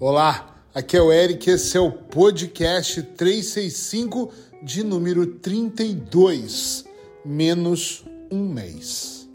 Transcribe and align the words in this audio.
Olá, 0.00 0.52
aqui 0.74 0.96
é 0.96 1.00
o 1.00 1.12
Eric, 1.12 1.48
esse 1.48 1.76
é 1.76 1.80
o 1.80 1.92
podcast 1.92 3.00
365 3.00 4.32
de 4.60 4.82
número 4.82 5.24
32, 5.24 6.84
menos 7.24 8.04
um 8.28 8.48
mês. 8.48 9.28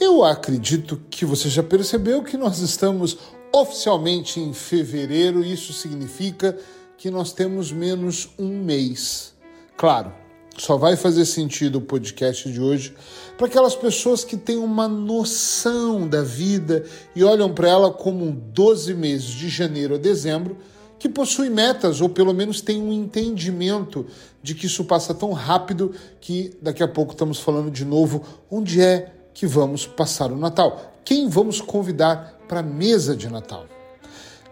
Eu 0.00 0.24
acredito 0.24 0.98
que 1.10 1.26
você 1.26 1.50
já 1.50 1.62
percebeu 1.62 2.22
que 2.22 2.38
nós 2.38 2.60
estamos 2.60 3.18
oficialmente 3.52 4.40
em 4.40 4.54
fevereiro, 4.54 5.44
isso 5.44 5.74
significa 5.74 6.56
que 6.96 7.10
nós 7.10 7.34
temos 7.34 7.70
menos 7.70 8.30
um 8.38 8.64
mês. 8.64 9.34
Claro, 9.76 10.21
só 10.56 10.76
vai 10.76 10.96
fazer 10.96 11.24
sentido 11.24 11.76
o 11.76 11.80
podcast 11.80 12.50
de 12.50 12.60
hoje 12.60 12.94
para 13.36 13.46
aquelas 13.46 13.74
pessoas 13.74 14.24
que 14.24 14.36
têm 14.36 14.56
uma 14.56 14.86
noção 14.86 16.06
da 16.06 16.22
vida 16.22 16.84
e 17.16 17.24
olham 17.24 17.52
para 17.52 17.68
ela 17.68 17.90
como 17.90 18.30
12 18.30 18.94
meses 18.94 19.26
de 19.26 19.48
janeiro 19.48 19.94
a 19.94 19.98
dezembro, 19.98 20.58
que 20.98 21.08
possuem 21.08 21.50
metas 21.50 22.00
ou 22.00 22.08
pelo 22.08 22.32
menos 22.32 22.60
têm 22.60 22.80
um 22.80 22.92
entendimento 22.92 24.06
de 24.42 24.54
que 24.54 24.66
isso 24.66 24.84
passa 24.84 25.12
tão 25.12 25.32
rápido 25.32 25.92
que 26.20 26.56
daqui 26.60 26.82
a 26.82 26.88
pouco 26.88 27.12
estamos 27.12 27.40
falando 27.40 27.70
de 27.70 27.84
novo 27.84 28.22
onde 28.50 28.80
é 28.80 29.12
que 29.34 29.46
vamos 29.46 29.86
passar 29.86 30.30
o 30.30 30.36
Natal, 30.36 30.94
quem 31.04 31.28
vamos 31.28 31.60
convidar 31.60 32.38
para 32.46 32.60
a 32.60 32.62
mesa 32.62 33.16
de 33.16 33.28
Natal. 33.28 33.66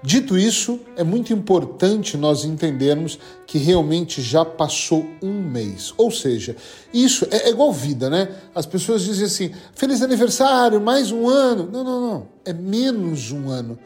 Dito 0.02 0.38
isso, 0.38 0.80
é 0.96 1.04
muito 1.04 1.30
importante 1.30 2.16
nós 2.16 2.44
entendermos 2.44 3.18
que 3.46 3.58
realmente 3.58 4.22
já 4.22 4.46
passou 4.46 5.06
um 5.22 5.42
mês. 5.42 5.92
Ou 5.98 6.10
seja, 6.10 6.56
isso 6.92 7.26
é, 7.30 7.48
é 7.48 7.50
igual 7.50 7.70
vida, 7.70 8.08
né? 8.08 8.34
As 8.54 8.64
pessoas 8.64 9.02
dizem 9.02 9.26
assim: 9.26 9.54
feliz 9.74 10.00
aniversário, 10.00 10.80
mais 10.80 11.12
um 11.12 11.28
ano. 11.28 11.68
Não, 11.70 11.84
não, 11.84 12.00
não. 12.00 12.28
É 12.46 12.52
menos 12.52 13.30
um 13.30 13.50
ano. 13.50 13.78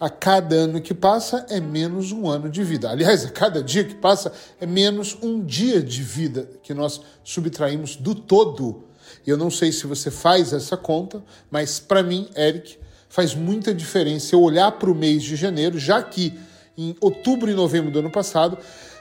A 0.00 0.10
cada 0.10 0.56
ano 0.56 0.80
que 0.80 0.92
passa 0.92 1.46
é 1.48 1.60
menos 1.60 2.10
um 2.10 2.28
ano 2.28 2.50
de 2.50 2.64
vida. 2.64 2.90
Aliás, 2.90 3.24
a 3.24 3.30
cada 3.30 3.62
dia 3.62 3.84
que 3.84 3.94
passa 3.94 4.32
é 4.60 4.66
menos 4.66 5.16
um 5.22 5.44
dia 5.44 5.80
de 5.80 6.02
vida 6.02 6.50
que 6.60 6.74
nós 6.74 7.00
subtraímos 7.22 7.94
do 7.94 8.16
todo. 8.16 8.82
Eu 9.24 9.36
não 9.36 9.48
sei 9.48 9.70
se 9.70 9.86
você 9.86 10.10
faz 10.10 10.52
essa 10.52 10.76
conta, 10.76 11.22
mas 11.48 11.78
para 11.78 12.02
mim, 12.02 12.28
Eric, 12.36 12.81
faz 13.12 13.34
muita 13.34 13.74
diferença 13.74 14.34
eu 14.34 14.40
olhar 14.40 14.72
para 14.72 14.90
o 14.90 14.94
mês 14.94 15.22
de 15.22 15.36
janeiro, 15.36 15.78
já 15.78 16.02
que 16.02 16.32
em 16.78 16.96
outubro 16.98 17.50
e 17.50 17.52
novembro 17.52 17.90
do 17.90 17.98
ano 17.98 18.10
passado 18.10 18.56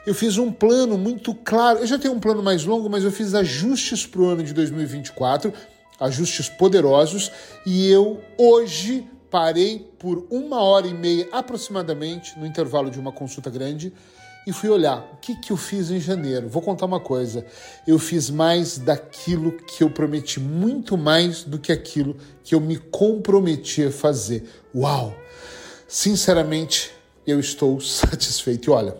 eu 0.06 0.14
fiz 0.14 0.38
um 0.38 0.52
plano 0.52 0.98
muito 0.98 1.34
claro. 1.34 1.80
Eu 1.80 1.88
já 1.88 1.98
tenho 1.98 2.14
um 2.14 2.20
plano 2.20 2.44
mais 2.44 2.66
longo, 2.66 2.90
mas 2.90 3.06
eu 3.06 3.12
fiz 3.12 3.34
ajustes 3.34 4.06
para 4.06 4.20
o 4.20 4.26
ano 4.26 4.44
de 4.44 4.54
2024, 4.54 5.54
ajustes 5.98 6.50
poderosos, 6.50 7.32
e 7.66 7.90
eu 7.90 8.20
hoje 8.38 9.08
parei 9.30 9.90
por 9.98 10.28
uma 10.30 10.60
hora 10.62 10.88
e 10.88 10.94
meia 10.94 11.30
aproximadamente, 11.32 12.38
no 12.38 12.46
intervalo 12.46 12.92
de 12.92 13.00
uma 13.00 13.14
consulta 13.14 13.50
grande, 13.50 13.94
e 14.46 14.52
fui 14.52 14.70
olhar 14.70 15.10
o 15.14 15.18
que, 15.18 15.36
que 15.36 15.52
eu 15.52 15.58
fiz 15.58 15.92
em 15.92 16.00
janeiro. 16.00 16.50
Vou 16.50 16.62
contar 16.62 16.86
uma 16.86 17.00
coisa: 17.00 17.46
eu 17.88 18.00
fiz 18.00 18.30
mais 18.30 18.78
daquilo 18.78 19.52
que 19.52 19.84
eu 19.84 19.90
prometi, 19.90 20.40
muito 20.40 20.98
mais 20.98 21.44
do 21.44 21.60
que 21.60 21.72
aquilo 21.72 22.16
que 22.44 22.56
eu 22.56 22.60
me 22.60 22.78
comprometi 22.78 23.86
a 23.86 23.92
fazer. 23.92 24.50
Uau! 24.76 25.14
Sinceramente, 25.88 26.92
eu 27.26 27.40
estou 27.40 27.80
satisfeito. 27.82 28.70
E 28.70 28.72
olha, 28.72 28.96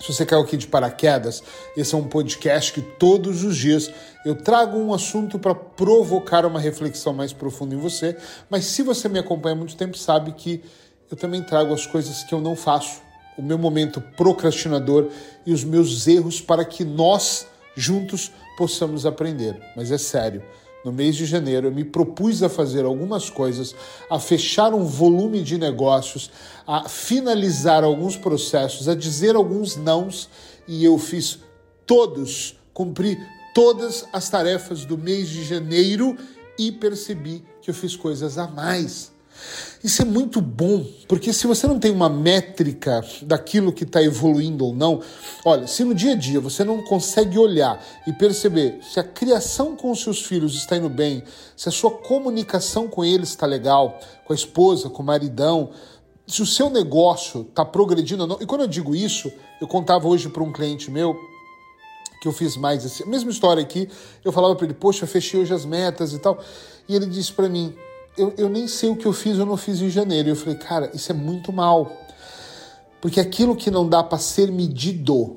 se 0.00 0.12
você 0.12 0.24
caiu 0.24 0.42
aqui 0.42 0.56
de 0.56 0.66
paraquedas, 0.66 1.42
esse 1.76 1.94
é 1.94 1.98
um 1.98 2.08
podcast 2.08 2.72
que 2.72 2.82
todos 2.82 3.42
os 3.42 3.56
dias 3.56 3.90
eu 4.24 4.34
trago 4.34 4.78
um 4.78 4.92
assunto 4.92 5.38
para 5.38 5.54
provocar 5.54 6.46
uma 6.46 6.60
reflexão 6.60 7.12
mais 7.12 7.32
profunda 7.32 7.74
em 7.74 7.78
você. 7.78 8.16
Mas 8.48 8.64
se 8.66 8.82
você 8.82 9.08
me 9.08 9.18
acompanha 9.18 9.54
há 9.54 9.58
muito 9.58 9.76
tempo, 9.76 9.96
sabe 9.96 10.32
que 10.32 10.62
eu 11.10 11.16
também 11.16 11.42
trago 11.42 11.72
as 11.72 11.86
coisas 11.86 12.22
que 12.22 12.34
eu 12.34 12.40
não 12.40 12.56
faço 12.56 13.03
o 13.36 13.42
meu 13.42 13.58
momento 13.58 14.00
procrastinador 14.00 15.08
e 15.44 15.52
os 15.52 15.64
meus 15.64 16.06
erros 16.06 16.40
para 16.40 16.64
que 16.64 16.84
nós 16.84 17.46
juntos 17.76 18.30
possamos 18.56 19.04
aprender. 19.04 19.60
Mas 19.76 19.90
é 19.90 19.98
sério, 19.98 20.42
no 20.84 20.92
mês 20.92 21.16
de 21.16 21.24
janeiro 21.24 21.68
eu 21.68 21.72
me 21.72 21.84
propus 21.84 22.42
a 22.42 22.48
fazer 22.48 22.84
algumas 22.84 23.30
coisas, 23.30 23.74
a 24.10 24.18
fechar 24.18 24.74
um 24.74 24.84
volume 24.84 25.42
de 25.42 25.56
negócios, 25.56 26.30
a 26.66 26.88
finalizar 26.88 27.82
alguns 27.82 28.16
processos, 28.16 28.88
a 28.88 28.94
dizer 28.94 29.34
alguns 29.34 29.76
nãos 29.76 30.28
e 30.68 30.84
eu 30.84 30.98
fiz 30.98 31.38
todos, 31.86 32.58
cumpri 32.72 33.18
todas 33.54 34.06
as 34.12 34.28
tarefas 34.28 34.84
do 34.84 34.98
mês 34.98 35.28
de 35.28 35.44
janeiro 35.44 36.16
e 36.58 36.70
percebi 36.70 37.42
que 37.62 37.70
eu 37.70 37.74
fiz 37.74 37.96
coisas 37.96 38.36
a 38.36 38.46
mais 38.46 39.13
isso 39.82 40.00
é 40.00 40.04
muito 40.04 40.40
bom, 40.40 40.84
porque 41.06 41.32
se 41.32 41.46
você 41.46 41.66
não 41.66 41.78
tem 41.78 41.90
uma 41.90 42.08
métrica 42.08 43.04
daquilo 43.22 43.72
que 43.72 43.84
está 43.84 44.02
evoluindo 44.02 44.64
ou 44.64 44.74
não, 44.74 45.02
olha, 45.44 45.66
se 45.66 45.84
no 45.84 45.94
dia 45.94 46.12
a 46.12 46.14
dia 46.14 46.40
você 46.40 46.64
não 46.64 46.82
consegue 46.82 47.38
olhar 47.38 47.84
e 48.06 48.12
perceber 48.12 48.78
se 48.82 48.98
a 48.98 49.04
criação 49.04 49.76
com 49.76 49.90
os 49.90 50.02
seus 50.02 50.22
filhos 50.22 50.54
está 50.54 50.76
indo 50.76 50.88
bem, 50.88 51.22
se 51.54 51.68
a 51.68 51.72
sua 51.72 51.90
comunicação 51.90 52.88
com 52.88 53.04
eles 53.04 53.28
está 53.28 53.46
legal, 53.46 54.00
com 54.24 54.32
a 54.32 54.36
esposa, 54.36 54.88
com 54.88 55.02
o 55.02 55.06
maridão, 55.06 55.70
se 56.26 56.40
o 56.40 56.46
seu 56.46 56.70
negócio 56.70 57.42
está 57.42 57.64
progredindo 57.64 58.22
ou 58.22 58.28
não. 58.28 58.38
E 58.40 58.46
quando 58.46 58.62
eu 58.62 58.68
digo 58.68 58.94
isso, 58.94 59.30
eu 59.60 59.68
contava 59.68 60.08
hoje 60.08 60.28
para 60.30 60.42
um 60.42 60.52
cliente 60.52 60.90
meu 60.90 61.14
que 62.22 62.28
eu 62.28 62.32
fiz 62.32 62.56
mais 62.56 62.86
assim, 62.86 63.04
a 63.04 63.06
mesma 63.06 63.30
história 63.30 63.62
aqui, 63.62 63.86
eu 64.24 64.32
falava 64.32 64.56
para 64.56 64.64
ele, 64.64 64.72
poxa, 64.72 65.06
fechei 65.06 65.38
hoje 65.38 65.52
as 65.52 65.66
metas 65.66 66.14
e 66.14 66.18
tal, 66.18 66.42
e 66.88 66.96
ele 66.96 67.04
disse 67.04 67.30
para 67.30 67.50
mim, 67.50 67.74
eu, 68.16 68.32
eu 68.36 68.48
nem 68.48 68.68
sei 68.68 68.88
o 68.88 68.96
que 68.96 69.06
eu 69.06 69.12
fiz 69.12 69.38
ou 69.38 69.46
não 69.46 69.56
fiz 69.56 69.80
em 69.80 69.90
janeiro. 69.90 70.28
Eu 70.28 70.36
falei, 70.36 70.56
cara, 70.56 70.90
isso 70.94 71.10
é 71.10 71.14
muito 71.14 71.52
mal. 71.52 71.92
Porque 73.00 73.20
aquilo 73.20 73.56
que 73.56 73.70
não 73.70 73.88
dá 73.88 74.02
para 74.02 74.18
ser 74.18 74.50
medido, 74.50 75.36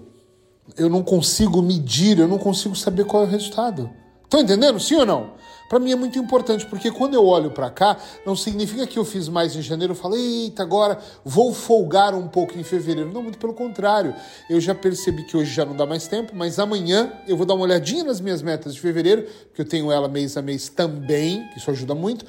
eu 0.77 0.89
não 0.89 1.03
consigo 1.03 1.61
medir, 1.61 2.19
eu 2.19 2.27
não 2.27 2.37
consigo 2.37 2.75
saber 2.75 3.05
qual 3.05 3.23
é 3.23 3.25
o 3.25 3.29
resultado. 3.29 3.89
Estão 4.23 4.39
entendendo? 4.39 4.79
Sim 4.79 4.95
ou 4.95 5.05
não? 5.05 5.31
Para 5.69 5.79
mim 5.79 5.91
é 5.91 5.95
muito 5.95 6.17
importante, 6.17 6.65
porque 6.65 6.91
quando 6.91 7.13
eu 7.13 7.25
olho 7.25 7.51
para 7.51 7.69
cá, 7.69 7.97
não 8.25 8.35
significa 8.35 8.87
que 8.87 8.97
eu 8.97 9.03
fiz 9.03 9.27
mais 9.27 9.55
em 9.55 9.61
janeiro, 9.61 9.91
eu 9.91 9.95
falo, 9.95 10.15
eita, 10.15 10.63
agora 10.63 10.99
vou 11.25 11.53
folgar 11.53 12.15
um 12.15 12.27
pouco 12.27 12.57
em 12.57 12.63
fevereiro. 12.63 13.11
Não, 13.11 13.21
muito 13.21 13.37
pelo 13.37 13.53
contrário. 13.53 14.13
Eu 14.49 14.59
já 14.61 14.73
percebi 14.73 15.23
que 15.23 15.35
hoje 15.35 15.53
já 15.53 15.65
não 15.65 15.75
dá 15.75 15.85
mais 15.85 16.07
tempo, 16.07 16.33
mas 16.35 16.59
amanhã 16.59 17.11
eu 17.27 17.35
vou 17.35 17.45
dar 17.45 17.53
uma 17.53 17.63
olhadinha 17.63 18.03
nas 18.03 18.21
minhas 18.21 18.41
metas 18.41 18.73
de 18.73 18.79
fevereiro, 18.79 19.23
porque 19.23 19.61
eu 19.61 19.65
tenho 19.65 19.91
ela 19.91 20.07
mês 20.07 20.37
a 20.37 20.41
mês 20.41 20.69
também, 20.69 21.49
isso 21.55 21.69
ajuda 21.69 21.93
muito 21.93 22.25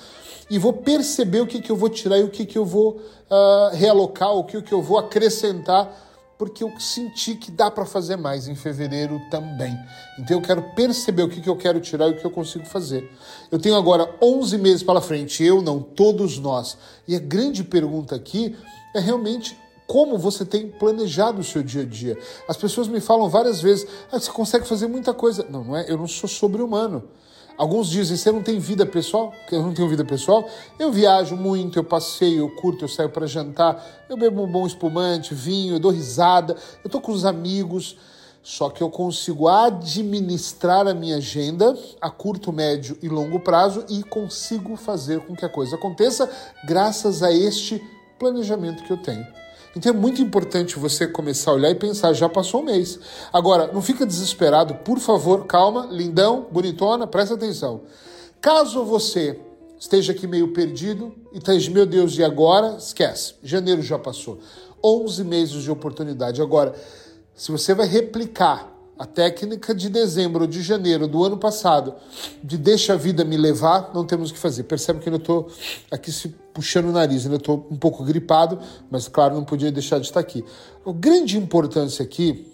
e 0.51 0.59
vou 0.59 0.73
perceber 0.73 1.41
o 1.41 1.47
que, 1.47 1.61
que 1.61 1.71
eu 1.71 1.77
vou 1.77 1.89
tirar 1.89 2.19
e 2.19 2.23
o 2.23 2.31
que, 2.31 2.47
que 2.47 2.57
eu 2.57 2.65
vou 2.65 3.01
uh, 3.31 3.75
realocar, 3.75 4.33
o 4.33 4.45
que, 4.45 4.61
que 4.63 4.73
eu 4.73 4.81
vou 4.81 4.99
acrescentar, 4.99 6.08
porque 6.39 6.63
eu 6.63 6.73
senti 6.79 7.35
que 7.35 7.51
dá 7.51 7.69
para 7.69 7.85
fazer 7.85 8.17
mais 8.17 8.47
em 8.47 8.55
fevereiro 8.55 9.21
também. 9.29 9.77
Então 10.17 10.37
eu 10.37 10.41
quero 10.43 10.63
perceber 10.75 11.25
o 11.25 11.29
que, 11.29 11.41
que 11.41 11.49
eu 11.49 11.57
quero 11.57 11.81
tirar 11.81 12.09
e 12.09 12.13
o 12.13 12.17
que 12.17 12.25
eu 12.25 12.31
consigo 12.31 12.65
fazer. 12.65 13.11
Eu 13.51 13.59
tenho 13.59 13.75
agora 13.75 14.09
11 14.23 14.57
meses 14.57 14.83
pela 14.85 15.01
frente, 15.01 15.43
eu 15.43 15.61
não, 15.61 15.81
todos 15.83 16.39
nós. 16.39 16.79
E 17.09 17.17
a 17.17 17.19
grande 17.19 17.65
pergunta 17.65 18.15
aqui 18.15 18.57
é 18.95 19.01
realmente 19.01 19.59
como 19.85 20.17
você 20.17 20.45
tem 20.45 20.69
planejado 20.69 21.41
o 21.41 21.45
seu 21.45 21.63
dia 21.63 21.83
a 21.83 21.85
dia. 21.85 22.17
As 22.47 22.57
pessoas 22.57 22.87
me 22.87 23.01
falam 23.01 23.29
várias 23.29 23.61
vezes: 23.61 23.89
ah, 24.13 24.21
você 24.21 24.31
consegue 24.31 24.69
fazer 24.69 24.87
muita 24.87 25.13
coisa. 25.13 25.45
Não, 25.51 25.65
não 25.65 25.77
é, 25.77 25.91
eu 25.91 25.99
não 25.99 26.07
sou 26.07 26.29
sobre-humano. 26.29 27.09
Alguns 27.59 27.91
dizem, 27.91 28.17
você 28.17 28.31
não 28.31 28.41
tem 28.41 28.61
vida 28.61 28.87
pessoal? 28.87 29.35
Que 29.49 29.57
eu 29.57 29.63
não 29.63 29.75
tenho 29.75 29.89
vida 29.89 30.05
pessoal? 30.05 30.49
Eu 30.79 30.93
viajo 30.93 31.35
muito, 31.35 31.77
eu 31.77 31.83
passeio, 31.83 32.39
eu 32.39 32.51
curto, 32.51 32.85
eu 32.85 32.89
saio 32.89 33.11
para 33.11 33.27
jantar, 33.27 33.85
eu 34.09 34.17
bebo 34.17 34.45
um 34.45 34.47
bom 34.47 34.65
espumante, 34.65 35.35
vinho, 35.35 35.75
eu 35.75 35.81
dou 35.81 35.91
risada, 35.91 36.57
eu 36.85 36.89
tô 36.89 37.01
com 37.01 37.11
os 37.11 37.25
amigos. 37.25 37.97
Só 38.45 38.71
que 38.71 38.81
eu 38.81 38.89
consigo 38.89 39.49
administrar 39.49 40.87
a 40.87 40.95
minha 40.95 41.17
agenda 41.17 41.77
a 42.01 42.09
curto, 42.09 42.53
médio 42.53 42.97
e 43.03 43.09
longo 43.09 43.41
prazo 43.41 43.85
e 43.89 44.05
consigo 44.05 44.77
fazer 44.77 45.21
com 45.27 45.35
que 45.35 45.45
a 45.45 45.49
coisa 45.49 45.75
aconteça 45.75 46.31
graças 46.65 47.25
a 47.25 47.33
este 47.33 47.83
planejamento 48.21 48.85
que 48.85 48.93
eu 48.93 48.97
tenho. 48.97 49.27
Então 49.77 49.93
é 49.93 49.95
muito 49.95 50.23
importante 50.23 50.79
você 50.79 51.07
começar 51.07 51.51
a 51.51 51.55
olhar 51.55 51.71
e 51.71 51.75
pensar, 51.75 52.13
já 52.13 52.29
passou 52.29 52.63
um 52.63 52.65
mês. 52.65 52.99
Agora, 53.33 53.71
não 53.73 53.83
fica 53.83 54.07
desesperado, 54.07 54.75
por 54.77 54.99
favor, 54.99 55.47
calma, 55.47 55.87
lindão, 55.91 56.47
bonitona, 56.51 57.07
presta 57.07 57.35
atenção. 57.35 57.83
Caso 58.41 58.85
você 58.85 59.39
esteja 59.79 60.13
aqui 60.13 60.27
meio 60.27 60.53
perdido 60.53 61.15
e 61.33 61.39
esteja, 61.39 61.71
meu 61.71 61.87
Deus, 61.87 62.17
e 62.17 62.25
agora? 62.25 62.77
Esquece, 62.79 63.35
janeiro 63.43 63.83
já 63.83 63.99
passou. 63.99 64.39
11 64.83 65.25
meses 65.25 65.63
de 65.63 65.71
oportunidade. 65.71 66.41
Agora, 66.41 66.75
se 67.35 67.51
você 67.53 67.75
vai 67.75 67.87
replicar 67.87 68.78
a 68.99 69.07
técnica 69.07 69.75
de 69.75 69.89
dezembro 69.89 70.43
ou 70.43 70.47
de 70.47 70.61
janeiro 70.61 71.07
do 71.07 71.23
ano 71.25 71.39
passado, 71.39 71.95
de 72.43 72.59
deixa 72.59 72.95
a 72.95 72.97
vida 72.97 73.25
me 73.25 73.37
levar, 73.37 73.93
não 73.95 74.05
temos 74.05 74.31
o 74.31 74.35
que 74.35 74.39
fazer. 74.39 74.65
Percebe 74.65 74.99
que 74.99 75.09
eu 75.09 75.17
estou 75.17 75.49
aqui 75.91 76.11
se 76.11 76.29
puxando 76.53 76.87
o 76.87 76.93
nariz, 76.93 77.25
ainda 77.25 77.37
estou 77.37 77.67
um 77.71 77.77
pouco 77.77 78.03
gripado, 78.03 78.59
mas 78.91 79.07
claro, 79.07 79.35
não 79.35 79.45
podia 79.45 79.71
deixar 79.71 80.01
de 80.01 80.07
estar 80.07 80.19
aqui. 80.19 80.45
A 80.85 80.93
grande 80.93 81.39
importância 81.39 82.03
aqui 82.03 82.53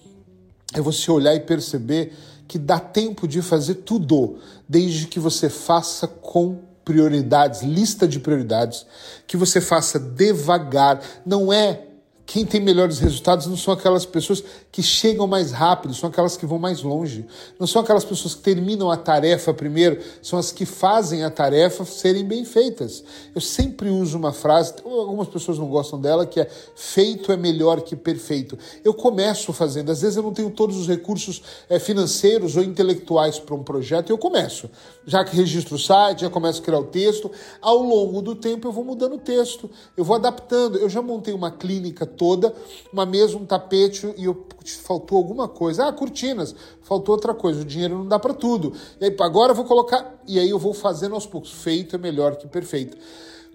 é 0.75 0.81
você 0.81 1.11
olhar 1.11 1.35
e 1.35 1.41
perceber 1.41 2.13
que 2.47 2.59
dá 2.59 2.79
tempo 2.79 3.27
de 3.27 3.41
fazer 3.41 3.77
tudo, 3.77 4.37
desde 4.69 5.07
que 5.07 5.19
você 5.19 5.49
faça 5.49 6.07
com 6.07 6.59
prioridades, 6.85 7.63
lista 7.63 8.07
de 8.07 8.21
prioridades, 8.21 8.85
que 9.27 9.37
você 9.37 9.61
faça 9.61 9.99
devagar. 9.99 11.01
Não 11.25 11.51
é 11.51 11.94
quem 12.27 12.45
tem 12.47 12.61
melhores 12.61 12.99
resultados 12.99 13.47
não 13.47 13.57
são 13.57 13.75
aquelas 13.75 14.07
pessoas 14.07 14.43
que 14.73 14.83
chegam 14.83 15.27
mais 15.27 15.53
rápido, 15.53 15.95
são 15.95 16.09
aquelas 16.09 16.37
que 16.37 16.47
vão 16.47 16.59
mais 16.59 16.83
longe. 16.83 17.27
Não 17.59 17.67
são 17.67 17.83
aquelas 17.83 18.05
pessoas 18.05 18.35
que 18.35 18.43
terminam 18.43 18.91
a 18.91 18.97
tarefa 18.97 19.53
primeiro, 19.53 20.01
são 20.23 20.39
as 20.39 20.51
que 20.51 20.65
fazem 20.65 21.23
a 21.23 21.31
tarefa 21.31 21.85
serem 21.85 22.25
bem 22.25 22.45
feitas. 22.45 23.05
Eu 23.35 23.41
sempre 23.41 23.91
uso 23.91 24.17
uma 24.17 24.33
frase, 24.33 24.75
algumas 24.85 25.29
pessoas 25.29 25.59
não 25.59 25.69
gostam 25.69 26.01
dela, 26.01 26.25
que 26.25 26.41
é 26.41 26.49
feito 26.75 27.31
é 27.31 27.37
melhor 27.37 27.83
que 27.83 27.95
perfeito. 27.95 28.59
Eu 28.83 28.95
começo 28.95 29.53
fazendo, 29.53 29.93
às 29.93 30.01
vezes 30.01 30.17
eu 30.17 30.23
não 30.23 30.33
tenho 30.33 30.51
todos 30.51 30.79
os 30.79 30.89
recursos 30.89 31.43
é, 31.69 31.79
financeiros 31.79 32.57
ou 32.57 32.63
intelectuais 32.63 33.39
para 33.39 33.55
um 33.55 33.63
projeto, 33.63 34.11
eu 34.11 34.19
começo. 34.19 34.71
Já 35.07 35.23
que 35.25 35.37
registro 35.37 35.77
o 35.77 35.79
site, 35.79 36.23
já 36.23 36.31
começo 36.31 36.63
a 36.63 36.65
criar 36.65 36.79
o 36.79 36.85
texto, 36.85 37.31
ao 37.61 37.79
longo 37.79 38.23
do 38.23 38.35
tempo 38.35 38.67
eu 38.67 38.73
vou 38.73 38.83
mudando 38.83 39.17
o 39.17 39.19
texto, 39.19 39.71
eu 39.95 40.05
vou 40.05 40.17
adaptando. 40.17 40.79
Eu 40.79 40.89
já 40.89 41.03
montei 41.03 41.35
uma 41.35 41.51
clínica 41.51 42.07
toda, 42.15 42.55
uma 42.93 43.05
mesa, 43.05 43.37
um 43.37 43.45
tapete 43.45 44.13
e 44.17 44.25
eu, 44.25 44.47
faltou 44.83 45.19
alguma 45.19 45.47
coisa. 45.49 45.87
Ah, 45.87 45.93
cortinas, 45.93 46.55
faltou 46.83 47.15
outra 47.15 47.35
coisa. 47.35 47.63
O 47.63 47.65
dinheiro 47.65 47.99
não 47.99 48.09
dá 48.09 48.19
para 48.19 48.35
tudo. 48.35 48.73
E 49.01 49.05
aí, 49.05 49.17
agora 49.21 49.53
eu 49.53 49.57
vou 49.57 49.65
colocar. 49.65 50.15
E 50.27 50.39
aí 50.39 50.51
eu 50.51 50.59
vou 50.59 50.73
fazendo 50.73 51.15
aos 51.15 51.27
poucos. 51.27 51.53
Feito 51.53 51.97
é 51.97 51.99
melhor 51.99 52.37
que 52.37 52.47
perfeito. 52.47 52.97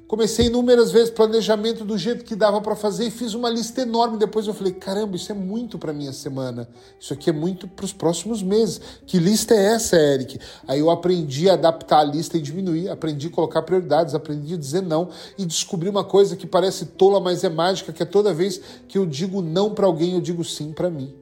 Comecei 0.09 0.47
inúmeras 0.47 0.91
vezes 0.91 1.11
planejamento 1.11 1.85
do 1.85 1.95
jeito 1.95 2.25
que 2.25 2.35
dava 2.35 2.59
para 2.61 2.75
fazer 2.75 3.05
e 3.05 3.11
fiz 3.11 3.35
uma 3.35 3.47
lista 3.47 3.83
enorme. 3.83 4.17
Depois 4.17 4.47
eu 4.47 4.55
falei: 4.55 4.73
caramba, 4.73 5.15
isso 5.15 5.31
é 5.31 5.35
muito 5.35 5.77
para 5.77 5.93
minha 5.93 6.11
semana. 6.11 6.67
Isso 6.99 7.13
aqui 7.13 7.29
é 7.29 7.33
muito 7.33 7.67
para 7.67 7.85
os 7.85 7.93
próximos 7.93 8.41
meses. 8.41 8.81
Que 9.05 9.19
lista 9.19 9.53
é 9.53 9.75
essa, 9.75 9.95
Eric? 9.95 10.39
Aí 10.67 10.79
eu 10.79 10.89
aprendi 10.89 11.47
a 11.47 11.53
adaptar 11.53 11.99
a 11.99 12.03
lista 12.03 12.37
e 12.37 12.41
diminuir, 12.41 12.89
aprendi 12.89 13.27
a 13.27 13.29
colocar 13.29 13.61
prioridades, 13.61 14.15
aprendi 14.15 14.55
a 14.55 14.57
dizer 14.57 14.81
não 14.81 15.09
e 15.37 15.45
descobri 15.45 15.87
uma 15.87 16.03
coisa 16.03 16.35
que 16.35 16.47
parece 16.47 16.87
tola, 16.87 17.19
mas 17.19 17.43
é 17.43 17.49
mágica, 17.49 17.93
que 17.93 18.01
é 18.01 18.05
toda 18.05 18.33
vez 18.33 18.59
que 18.87 18.97
eu 18.97 19.05
digo 19.05 19.43
não 19.43 19.75
para 19.75 19.85
alguém, 19.85 20.15
eu 20.15 20.21
digo 20.21 20.43
sim 20.43 20.71
para 20.71 20.89
mim. 20.89 21.13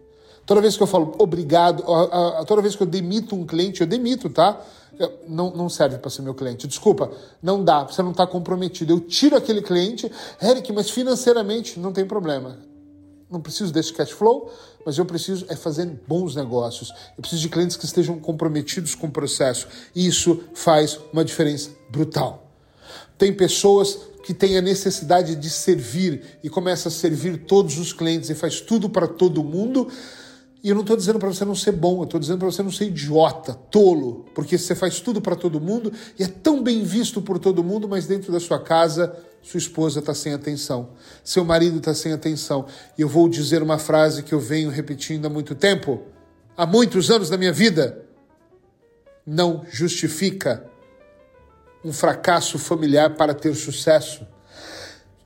Toda 0.45 0.61
vez 0.61 0.77
que 0.77 0.83
eu 0.83 0.87
falo 0.87 1.13
obrigado, 1.17 1.83
toda 2.47 2.61
vez 2.61 2.73
que 2.73 2.81
eu 2.81 2.87
demito 2.87 3.35
um 3.35 3.45
cliente, 3.45 3.81
eu 3.81 3.87
demito, 3.87 4.29
tá? 4.29 4.61
Não, 5.27 5.51
não 5.55 5.69
serve 5.69 5.97
para 5.97 6.09
ser 6.09 6.21
meu 6.21 6.33
cliente. 6.33 6.67
Desculpa, 6.67 7.11
não 7.41 7.63
dá, 7.63 7.83
você 7.83 8.01
não 8.01 8.11
está 8.11 8.25
comprometido. 8.25 8.93
Eu 8.93 8.99
tiro 8.99 9.35
aquele 9.35 9.61
cliente, 9.61 10.11
Eric, 10.41 10.71
mas 10.71 10.89
financeiramente 10.89 11.79
não 11.79 11.93
tem 11.93 12.05
problema. 12.05 12.57
Não 13.29 13.41
preciso 13.41 13.73
desse 13.73 13.93
cash 13.93 14.11
flow, 14.11 14.49
mas 14.85 14.97
eu 14.97 15.05
preciso 15.05 15.45
é 15.49 15.55
fazer 15.55 15.85
bons 16.07 16.35
negócios. 16.35 16.93
Eu 17.15 17.21
preciso 17.21 17.41
de 17.41 17.49
clientes 17.49 17.75
que 17.75 17.85
estejam 17.85 18.17
comprometidos 18.19 18.95
com 18.95 19.07
o 19.07 19.11
processo. 19.11 19.67
Isso 19.93 20.43
faz 20.53 20.99
uma 21.11 21.25
diferença 21.25 21.69
brutal. 21.89 22.49
Tem 23.17 23.33
pessoas 23.33 23.97
que 24.23 24.33
têm 24.33 24.57
a 24.57 24.61
necessidade 24.61 25.35
de 25.35 25.49
servir 25.49 26.39
e 26.43 26.49
começa 26.49 26.89
a 26.89 26.91
servir 26.91 27.45
todos 27.45 27.77
os 27.77 27.93
clientes 27.93 28.29
e 28.29 28.35
faz 28.35 28.61
tudo 28.61 28.89
para 28.89 29.07
todo 29.07 29.43
mundo 29.43 29.89
e 30.67 30.69
eu 30.69 30.75
não 30.75 30.81
estou 30.81 30.97
dizendo 30.97 31.17
para 31.17 31.29
você 31.29 31.45
não 31.45 31.55
ser 31.55 31.71
bom, 31.71 31.99
eu 31.99 32.03
estou 32.03 32.19
dizendo 32.19 32.39
para 32.39 32.51
você 32.51 32.61
não 32.61 32.73
ser 32.73 32.87
idiota, 32.87 33.53
tolo, 33.53 34.25
porque 34.35 34.57
você 34.57 34.75
faz 34.75 34.99
tudo 34.99 35.21
para 35.21 35.33
todo 35.33 35.61
mundo 35.61 35.93
e 36.19 36.23
é 36.23 36.27
tão 36.27 36.61
bem 36.61 36.83
visto 36.83 37.21
por 37.21 37.39
todo 37.39 37.63
mundo, 37.63 37.87
mas 37.87 38.05
dentro 38.05 38.33
da 38.33 38.39
sua 38.41 38.59
casa 38.59 39.15
sua 39.41 39.59
esposa 39.59 39.99
está 39.99 40.13
sem 40.13 40.33
atenção, 40.33 40.89
seu 41.23 41.45
marido 41.45 41.77
está 41.77 41.93
sem 41.93 42.11
atenção. 42.11 42.65
E 42.97 43.01
eu 43.01 43.07
vou 43.07 43.29
dizer 43.29 43.63
uma 43.63 43.79
frase 43.79 44.23
que 44.23 44.33
eu 44.33 44.41
venho 44.41 44.69
repetindo 44.69 45.25
há 45.25 45.29
muito 45.29 45.55
tempo, 45.55 46.01
há 46.57 46.65
muitos 46.65 47.09
anos 47.09 47.29
da 47.29 47.37
minha 47.37 47.53
vida. 47.53 48.05
Não 49.25 49.63
justifica 49.71 50.69
um 51.81 51.93
fracasso 51.93 52.59
familiar 52.59 53.15
para 53.15 53.33
ter 53.33 53.55
sucesso. 53.55 54.27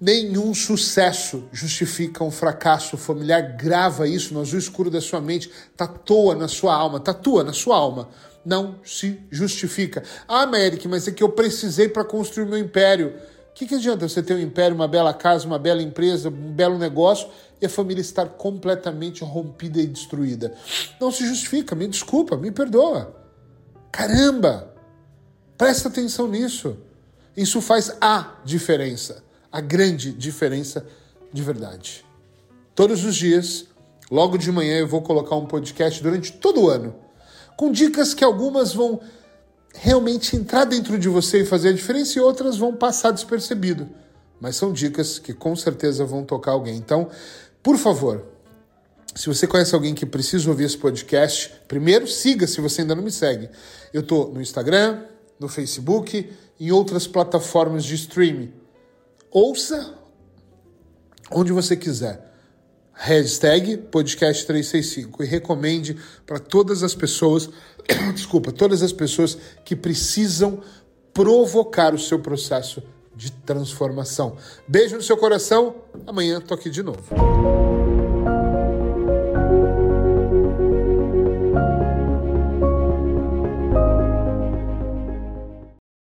Nenhum 0.02 0.52
sucesso 0.52 1.48
justifica 1.52 2.24
um 2.24 2.32
fracasso 2.32 2.98
familiar. 2.98 3.56
Grava 3.56 4.08
isso 4.08 4.34
no 4.34 4.42
azul 4.42 4.58
escuro 4.58 4.90
da 4.90 5.00
sua 5.00 5.22
mente, 5.22 5.52
tatua 5.78 6.34
na 6.34 6.48
sua 6.48 6.74
alma, 6.74 7.00
tatua 7.00 7.44
na 7.44 7.54
sua 7.54 7.78
alma. 7.78 8.10
Não 8.44 8.80
se 8.84 9.22
justifica. 9.30 10.02
Ah, 10.28 10.50
Eric, 10.58 10.88
mas 10.88 11.08
é 11.08 11.12
que 11.12 11.22
eu 11.22 11.30
precisei 11.30 11.88
para 11.88 12.04
construir 12.04 12.48
meu 12.48 12.58
império. 12.58 13.14
O 13.52 13.54
que, 13.54 13.68
que 13.68 13.76
adianta 13.76 14.10
você 14.10 14.24
ter 14.24 14.34
um 14.34 14.40
império, 14.40 14.74
uma 14.74 14.88
bela 14.88 15.14
casa, 15.14 15.46
uma 15.46 15.60
bela 15.60 15.84
empresa, 15.84 16.30
um 16.30 16.52
belo 16.52 16.80
negócio 16.80 17.30
e 17.62 17.66
a 17.68 17.70
família 17.70 18.02
estar 18.02 18.26
completamente 18.26 19.24
rompida 19.24 19.80
e 19.80 19.86
destruída? 19.86 20.52
Não 21.00 21.12
se 21.12 21.28
justifica, 21.28 21.76
me 21.76 21.88
desculpa, 21.88 22.36
me 22.36 22.50
perdoa. 22.50 23.16
Caramba! 23.92 24.74
Presta 25.56 25.90
atenção 25.90 26.28
nisso. 26.28 26.76
Isso 27.38 27.62
faz 27.62 27.96
a 28.02 28.38
diferença 28.44 29.30
a 29.52 29.60
grande 29.60 30.12
diferença 30.12 30.86
de 31.32 31.42
verdade. 31.42 32.06
Todos 32.74 33.04
os 33.04 33.16
dias, 33.16 33.66
logo 34.10 34.38
de 34.38 34.52
manhã, 34.52 34.78
eu 34.78 34.88
vou 34.88 35.02
colocar 35.02 35.36
um 35.36 35.46
podcast 35.46 36.02
durante 36.02 36.32
todo 36.34 36.62
o 36.62 36.70
ano, 36.70 36.96
com 37.58 37.72
dicas 37.72 38.14
que 38.14 38.24
algumas 38.24 38.74
vão 38.74 39.02
realmente 39.74 40.36
entrar 40.36 40.66
dentro 40.66 40.98
de 40.98 41.08
você 41.08 41.42
e 41.42 41.46
fazer 41.46 41.70
a 41.70 41.74
diferença 41.74 42.18
e 42.18 42.22
outras 42.22 42.58
vão 42.58 42.76
passar 42.76 43.12
despercebido. 43.12 43.90
Mas 44.40 44.56
são 44.56 44.74
dicas 44.74 45.20
que 45.20 45.34
com 45.34 45.56
certeza 45.56 46.04
vão 46.04 46.24
tocar 46.24 46.52
alguém. 46.52 46.76
Então, 46.76 47.10
por 47.62 47.78
favor, 47.78 48.26
se 49.14 49.28
você 49.28 49.46
conhece 49.46 49.76
alguém 49.76 49.94
que 49.94 50.06
precisa 50.06 50.50
ouvir 50.50 50.64
esse 50.66 50.78
podcast, 50.78 51.52
primeiro 51.68 52.08
siga 52.08 52.48
se 52.48 52.60
você 52.62 52.82
ainda 52.82 52.96
não 52.96 53.04
me 53.04 53.12
segue. 53.12 53.50
Eu 53.94 54.02
estou 54.02 54.34
no 54.34 54.42
Instagram, 54.42 55.04
no 55.40 55.48
Facebook, 55.48 56.32
em 56.60 56.72
outras 56.72 57.08
plataformas 57.08 57.84
de 57.84 57.96
streaming. 57.96 58.61
Ouça 59.32 59.96
onde 61.32 61.54
você 61.54 61.76
quiser. 61.78 62.30
Hashtag 62.94 63.78
podcast365 63.90 65.22
e 65.22 65.26
recomende 65.26 65.98
para 66.26 66.38
todas 66.38 66.84
as 66.84 66.94
pessoas, 66.94 67.50
desculpa, 68.14 68.52
todas 68.52 68.84
as 68.84 68.92
pessoas 68.92 69.38
que 69.64 69.76
precisam 69.76 70.62
provocar 71.14 71.96
o 71.96 72.00
seu 72.00 72.20
processo 72.20 72.84
de 73.16 73.32
transformação. 73.32 74.36
Beijo 74.68 74.98
no 74.98 75.02
seu 75.02 75.16
coração. 75.16 75.76
Amanhã 76.06 76.42
tô 76.42 76.54
aqui 76.54 76.70
de 76.70 76.84
novo. 76.84 77.02